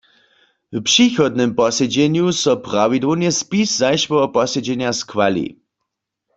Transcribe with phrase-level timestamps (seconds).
[0.73, 5.45] W přichodnym posedźenju so prawidłownje spis zašłeho posedźenja schwali.